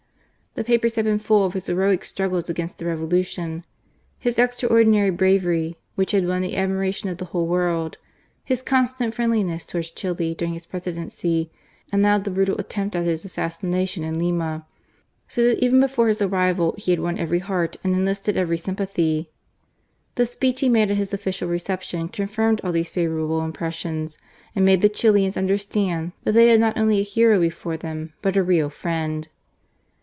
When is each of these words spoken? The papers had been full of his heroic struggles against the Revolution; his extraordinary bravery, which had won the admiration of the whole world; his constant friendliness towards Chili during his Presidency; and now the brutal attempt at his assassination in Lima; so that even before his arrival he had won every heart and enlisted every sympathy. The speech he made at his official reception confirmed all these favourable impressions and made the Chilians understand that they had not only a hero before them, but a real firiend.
The 0.53 0.65
papers 0.65 0.95
had 0.95 1.05
been 1.05 1.17
full 1.17 1.45
of 1.45 1.53
his 1.53 1.67
heroic 1.67 2.03
struggles 2.03 2.49
against 2.49 2.77
the 2.77 2.85
Revolution; 2.85 3.63
his 4.19 4.37
extraordinary 4.37 5.09
bravery, 5.09 5.77
which 5.95 6.11
had 6.11 6.27
won 6.27 6.41
the 6.41 6.57
admiration 6.57 7.07
of 7.09 7.19
the 7.19 7.23
whole 7.31 7.47
world; 7.47 7.97
his 8.43 8.61
constant 8.61 9.13
friendliness 9.15 9.63
towards 9.63 9.91
Chili 9.91 10.35
during 10.35 10.53
his 10.53 10.65
Presidency; 10.65 11.49
and 11.89 12.01
now 12.01 12.17
the 12.17 12.29
brutal 12.29 12.57
attempt 12.57 12.97
at 12.97 13.05
his 13.05 13.23
assassination 13.23 14.03
in 14.03 14.19
Lima; 14.19 14.65
so 15.25 15.41
that 15.45 15.63
even 15.63 15.79
before 15.79 16.09
his 16.09 16.21
arrival 16.21 16.75
he 16.77 16.91
had 16.91 16.99
won 16.99 17.17
every 17.17 17.39
heart 17.39 17.77
and 17.81 17.93
enlisted 17.95 18.35
every 18.35 18.57
sympathy. 18.57 19.29
The 20.15 20.25
speech 20.25 20.59
he 20.59 20.67
made 20.67 20.91
at 20.91 20.97
his 20.97 21.13
official 21.13 21.47
reception 21.47 22.09
confirmed 22.09 22.59
all 22.61 22.73
these 22.73 22.89
favourable 22.91 23.45
impressions 23.45 24.17
and 24.53 24.65
made 24.65 24.81
the 24.81 24.89
Chilians 24.89 25.37
understand 25.37 26.11
that 26.25 26.33
they 26.33 26.49
had 26.49 26.59
not 26.59 26.77
only 26.77 26.99
a 26.99 27.03
hero 27.03 27.39
before 27.39 27.77
them, 27.77 28.11
but 28.21 28.35
a 28.35 28.43
real 28.43 28.69
firiend. 28.69 29.27